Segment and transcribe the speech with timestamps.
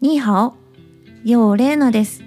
[0.00, 0.54] ニーハオ、
[1.24, 2.22] ヨーレーナです。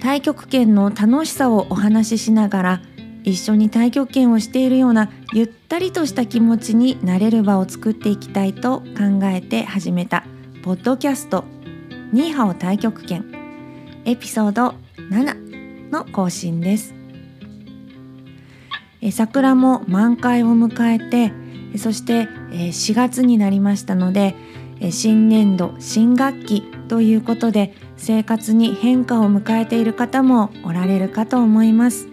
[0.00, 2.82] 太極拳の楽しさをお話ししながら、
[3.22, 10.24] 一緒に太極拳をしているようなゆったりとした気持ちになれる場を作っていきたいと考えて始めた
[10.64, 11.44] ポッドキャスト
[12.12, 13.24] ニーハオ太極拳
[14.04, 16.94] エピソード7の更新です。
[19.12, 24.34] 桜も満開を迎えてそしてえ4月になりましたので
[24.90, 32.08] 新年度新学期ということで生活に変化を迎えている方もおられるかと思います。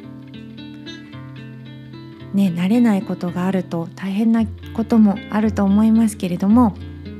[2.33, 6.75] ね、慣れないことがあると大変なこともあると思いますけれども、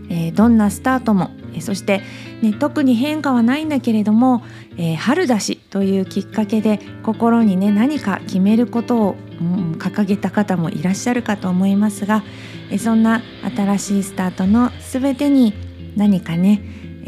[0.10, 2.02] えーどんなスタートもえそして、
[2.42, 4.44] ね、特に変化はないんだけれども、
[4.78, 12.24] えー春だしというきっかけで心にね何か決めることを、うん掲げた方もいらっしゃるかと思いますが、
[12.72, 13.22] えそんな
[13.56, 15.54] 新しいスタートの全てに
[15.96, 16.62] 何かね、
[17.06, 17.08] え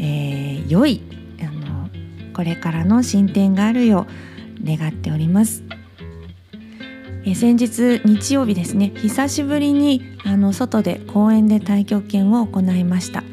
[0.60, 1.02] ー良い
[1.40, 1.90] あの
[2.32, 4.06] これからの進展があるよ
[4.60, 5.62] う願っております。
[7.26, 13.24] え先日日曜日ですね久しぶりにあの外で公園で太極拳を行いました、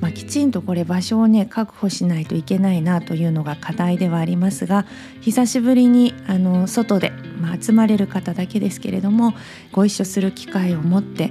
[0.00, 4.86] まあ、きちんとこれ場所をね確保しないといけないなというのが課題ではありますが
[5.20, 9.34] 久しぶりにあの外で、まあ、集まれる方だけですけれども
[9.72, 11.30] ご一緒する機会を持って、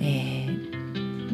[0.00, 0.46] えー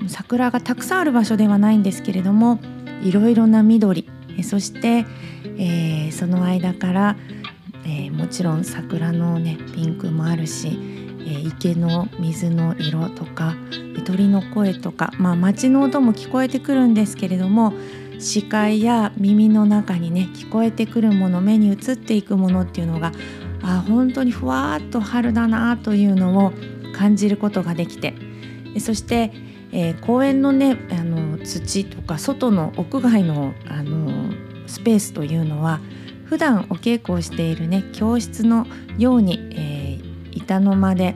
[0.09, 2.59] 桜がたくさんある場所ではないんですけれども
[3.03, 4.11] いろいろな緑
[4.43, 5.07] そして、
[5.59, 7.17] えーその間から
[7.85, 13.55] えーもちろん桜のねピンクもあるし、ー池の水の色とか
[14.05, 17.73] 鳥の声とか、まあ、街の音も聞こえてくるんですけれども
[18.19, 23.13] 視界や耳の中にね聞こえてくるもの目に映っていくものっていうのが
[23.63, 26.53] あ本当にふわーっと春だなというのを
[26.95, 28.15] 感じることができて
[28.79, 29.33] そして、
[29.73, 34.33] えー公園のねあの土とか外の屋外のあの
[34.67, 35.81] スペースというのは
[36.25, 38.67] 普段お稽古をしているね教室の
[38.99, 39.82] ように、えー
[40.53, 41.15] 板の間で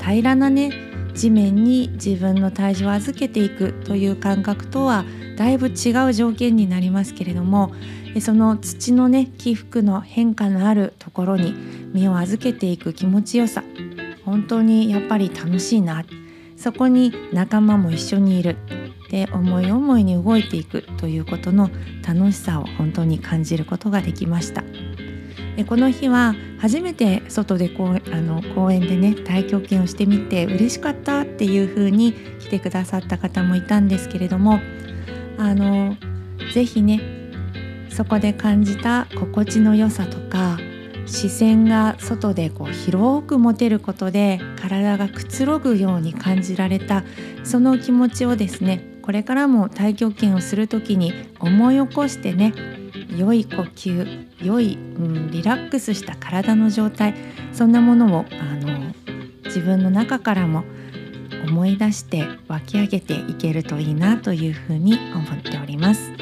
[0.00, 0.72] 平らなね
[1.14, 5.04] 地面に自分の体重を預けていくという感覚とは
[5.36, 7.72] だいぶ違う条件になりますけれども
[8.20, 11.52] その土のね起伏の変化のあるところに
[11.92, 13.62] 身を預けていく気持ちよさ。
[14.24, 16.04] 本当にやっぱり楽しいな。
[16.56, 18.56] そこに仲間も一緒にいる。
[19.10, 20.82] で思い思いに動いていく。
[20.98, 21.70] ということの
[22.06, 24.64] 楽しさを本当に感じることができました。
[25.66, 34.60] この日は初めて外でこうあの公園でね太極拳をしてみて嬉しかったっていう風に来てくださった方もいたんですけれども
[35.38, 35.96] あの
[36.52, 37.00] ぜひね
[37.90, 40.58] そこで感じた心地の良さとか
[41.06, 47.04] 視線が外でこう広く持てることで体がくつろぐように感じられた
[47.44, 52.52] その気持ちをですねこれからも太極拳をする時に思い起こしてね
[53.18, 57.14] 良い呼吸良い、うん、リラックスした体の状態
[57.52, 58.94] そんなものをあの
[59.44, 60.64] 自分の中からも
[61.44, 66.12] 思い出して湧き上げていけるといいなというふうに思っております。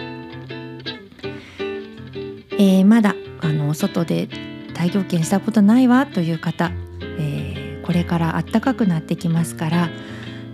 [2.58, 4.28] えーまだあの外で
[4.68, 6.70] 太極拳したことないわという方、
[7.18, 9.88] えーこれから暖かくなってきますから、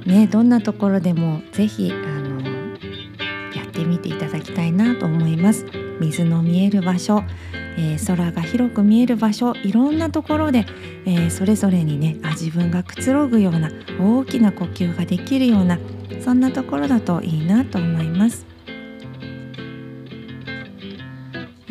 [0.04, 2.42] ね、どんなところでもぜひあの
[3.56, 5.81] やってみていただきたいなと思います。
[6.02, 7.22] 水の見える場所、
[7.78, 10.66] えー空が広く見える場所いろんなところで、
[11.06, 13.70] えーそれぞれにねあ自分がくつろぐような
[14.00, 15.78] 大きな呼吸ができるような
[16.24, 18.44] そんなところだといいなと思います。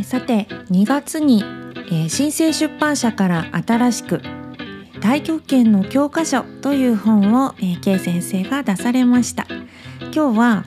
[0.03, 1.44] さて2月に、
[1.91, 4.22] えー新生出版社から新しく
[5.02, 9.46] 「太極拳の教科書」という本を、えー、K 先生が出されました。
[10.14, 10.66] 今日は、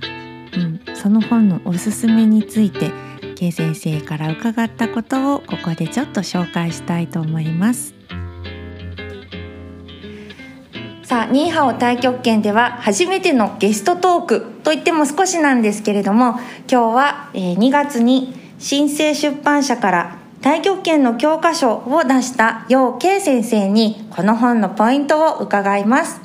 [0.56, 2.91] うん、その本のおすすめについて
[3.44, 7.94] K 先生から伺ったことをここでちょっと紹介したいと思います。
[11.03, 16.41] さあ、ニーハオ太極拳では初めてのゲストトークといっても少しなんですけれども、
[16.71, 26.18] 今日は、えー2月に新生出版社から太極拳の教科書を出した楊慶先生にこの本のポイントを伺います。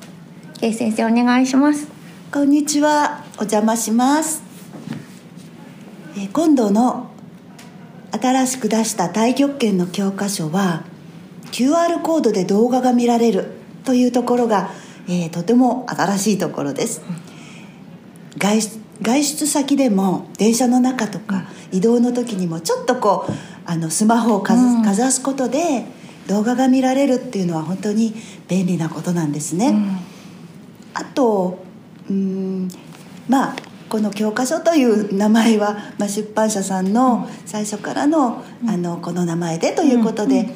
[0.61, 1.89] 慶先生お願いします。
[2.31, 4.41] こんにちは、お邪魔します。
[6.15, 7.08] えー今度の
[8.11, 10.83] 新しく出した太極拳の教科書は
[11.51, 13.51] QR コードで動画が見られる
[13.83, 14.69] というところが、
[15.07, 17.01] えーとても新しいところです。
[18.37, 23.31] 外出外出先でも電車の中とか移動の時にもちょっとこう
[23.65, 25.85] あのスマホをかざ,、うんかざすことで
[26.27, 28.13] 動画が見られるっていうのは本当に
[28.47, 29.73] 便利なことなんですね。
[30.93, 31.59] あと
[32.09, 32.69] うーん
[33.27, 33.55] まあ
[33.89, 40.53] この教科書という名前は、まあ、出版社さんの最初からの,、あのこの名前でということで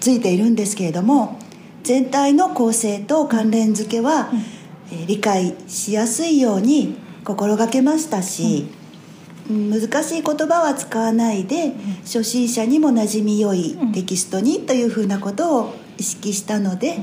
[0.00, 1.38] ついているんですけれども
[1.82, 4.30] 全体の構成と関連付けは、
[4.92, 8.68] え理解しやすいように心がけましたし、
[9.48, 11.72] 難しい言葉は使わないで、
[12.04, 17.00] 初心者にも馴染みよいテキストにというふうなことを意識したので、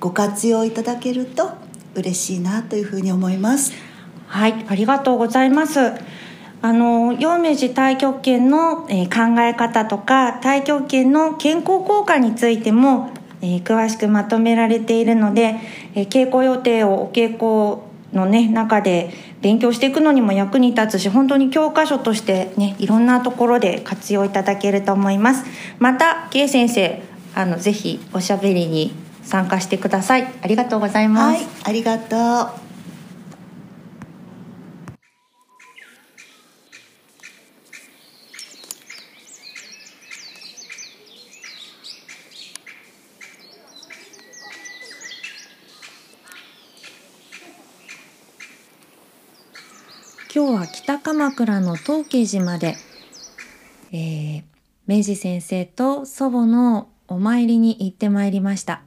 [0.00, 1.52] ご活用いただけると
[1.94, 3.72] 嬉しいなというふうに思います
[4.26, 5.92] はいありがとうございます。
[6.62, 15.56] あの陽明寺太極拳の、えー、考え方とか太極拳の健康効果についても、えー、詳しくまとめられているので、
[15.94, 17.82] えー、稽古予定をお稽古
[18.12, 19.10] のね中で
[19.42, 25.44] 勉強していくのにも役に立つし本当に教科書としてねいろんなところで活用いただけると思います。
[25.78, 27.02] また K 先生
[27.34, 30.26] あのぜひおしゃべりに参加してください。
[30.42, 32.16] ありがとうございます、はい、ありがと
[32.62, 32.65] う。
[50.36, 52.76] 今日は北鎌倉の東慶寺まで、
[53.90, 54.42] えー、
[54.86, 58.82] 明治先生と祖母のお参りに行ってまいりました。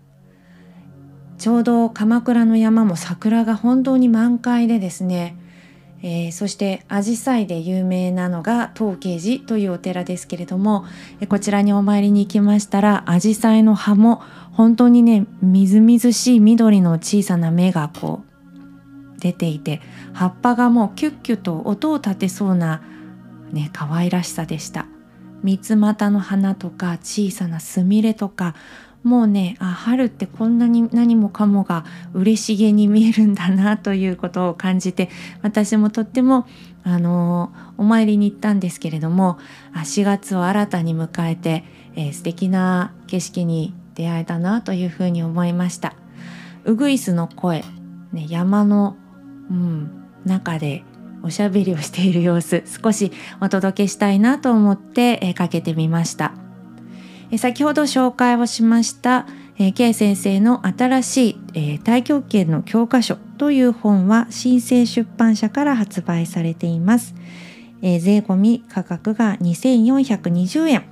[1.39, 5.37] ちょうど鎌倉の山も桜が本当に満開でですね、
[6.03, 10.85] えー、そして紫陽花で有名なのが東慶寺というお寺ですけれども
[11.29, 18.28] こちらにお参りに行きましたら紫陽花の葉も本当にねみずみずしい緑の小さな芽がこう
[19.19, 19.81] 出ていて
[20.13, 22.81] 葉っぱがもうキュッキュと音を立てそうな
[23.51, 24.85] ね可愛らしさでした
[25.43, 28.55] 三つ股の花とか小さなすみれとか
[29.03, 35.09] もうねあ春ってこんなに何もかもが嬉しげに見えるんだなということを感じて
[35.41, 36.45] 私もとっても
[36.83, 39.37] あのお参りに行ったんですけれども
[39.73, 41.63] 4月を新たに迎えて、
[41.95, 45.93] えー、素敵な景色に出会えたなというふうに思いました。
[46.63, 47.63] ウグイスの声、
[48.13, 48.95] ね、山の、
[49.49, 49.91] うん、
[50.25, 50.83] 中で
[51.23, 53.11] おしゃべりをしている様子少し
[53.41, 56.33] お届けしたいなと思って、かけてみました。
[57.37, 59.27] 先ほど紹介をしました、
[59.75, 67.13] K 先生の新しい、太極拳の教科書という本は新生出版社から発売されています。
[67.81, 70.83] 税込み価格が2420円。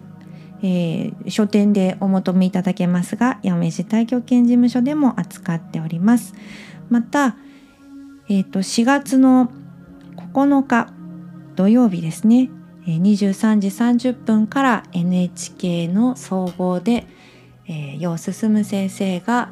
[0.63, 6.33] えー、書店でお求めいただけますが、八女市太極拳事務所でも扱っております。
[6.89, 7.35] また、
[8.29, 9.51] えーと、4月の
[10.33, 10.91] 9日
[11.55, 12.49] 土曜日ですね、
[12.85, 17.05] 23時30分から NHK の総合で、
[17.67, 19.49] えー、楊進先生が、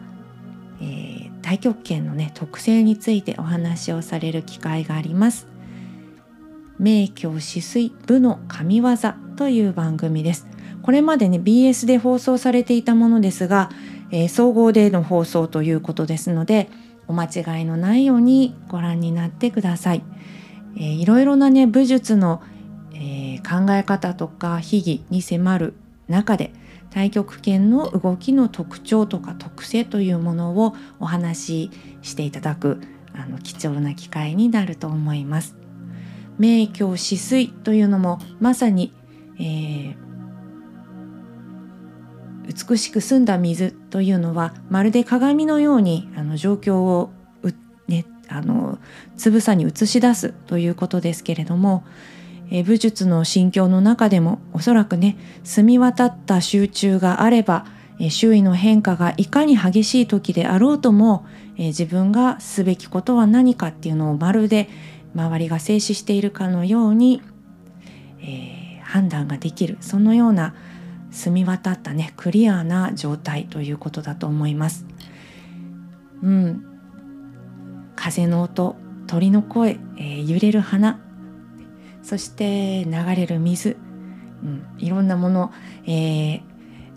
[0.81, 5.47] えー、太極拳のね特性についてお話をされる機会があります。
[6.77, 8.97] 名教止水部の神業
[9.37, 10.47] という番組です。
[10.81, 13.69] これまでね BS で放送されていたものですが、
[14.11, 16.69] えー、総合での放送ということですので
[17.07, 20.03] お間違いのないようにご覧になってください。
[20.77, 22.41] えー、いろいろなね武術の
[22.95, 25.73] えー、考え方とか秘技に迫る
[26.07, 26.51] 中で
[26.89, 31.71] 太極拳の動きの特徴とか特性というものをお話し
[32.01, 32.81] していただく
[33.13, 35.55] あの貴重な機会になると思います。
[36.37, 38.93] 名教止水というのもまさに、
[39.39, 39.95] えー、
[42.45, 47.11] 美しく澄んだ水というのはまるで鏡のようにあの状況を
[47.87, 48.79] ね、あの
[49.15, 51.83] つぶさに映し出すということですけれども
[52.49, 57.65] え武術の心境の中でもおそらくね澄み渡った集中があれば、
[57.99, 61.25] え周囲の変化がいかに激しい時であろうとも、
[61.57, 64.69] え自分がすべきことは何かっていうのをまるで
[65.15, 67.21] 周りが静止しているかのように、
[68.19, 70.53] えー、判断ができるそのような
[71.15, 74.85] 澄み渡ったねクリアな状態ということだと思います。
[76.21, 76.65] うん、
[77.95, 78.75] 風の音
[79.07, 80.99] 鳥の声、えー、揺れる花。
[82.03, 83.77] そして流れる水、
[84.43, 85.51] うん、いろんなもの、
[85.87, 86.41] えー、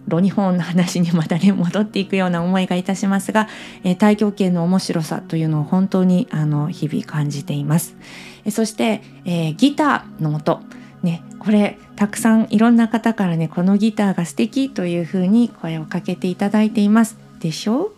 [0.06, 3.48] ロニホンの話にまたね戻っていくような思いがいたしますが、
[3.84, 7.96] えー、太極拳の面白さというのを本当にあの日々感じています。
[8.44, 10.60] えー、そして、えー、ギターの音。
[11.02, 17.84] ね、これたくさんいろんな方からねこのギターが素敵というふうに声をかけていただいていますでしょ？
[17.84, 17.90] う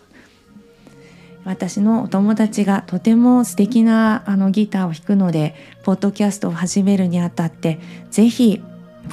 [1.44, 7.80] 私のお友達がとても素敵なあのギターを弾くのでポッドキャストを始めるにあたって
[8.10, 8.62] ぜひ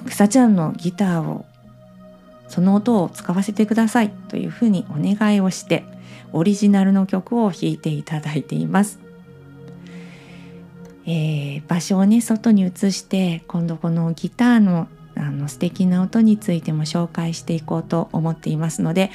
[0.06, 1.46] 草ちゃんのギターを
[2.50, 5.86] その音を使わせてくださいというふうにお願いをして
[6.34, 9.07] オリジナルの曲を弾いていただいています。
[11.08, 19.10] えー、場所をね外に移して今度このギターのあの素敵な音についても紹介していこうと思っていますので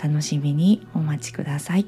[0.00, 1.86] 楽しみにお待ちください。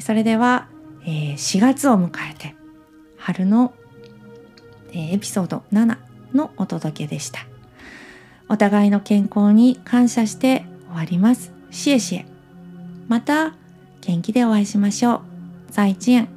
[0.00, 0.68] それでは、
[1.04, 2.54] えー、4月を迎えて
[3.16, 3.72] 春の、
[4.90, 5.96] えー、エピソード7
[6.34, 7.46] のお届けでした。
[8.48, 11.52] お互いの健康に感謝して終わります。
[11.70, 12.26] シエシエ。
[13.08, 13.54] また
[14.02, 15.20] 元気でお会いしましょう。
[15.70, 16.35] 再见。